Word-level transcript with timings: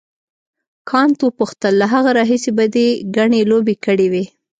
کانت 0.89 1.19
وپوښتل 1.23 1.73
له 1.81 1.87
هغه 1.93 2.09
راهیسې 2.19 2.51
به 2.57 2.65
دې 2.75 2.87
ګڼې 3.17 3.41
لوبې 3.51 3.75
کړې 3.85 4.07
وي. 4.11 4.25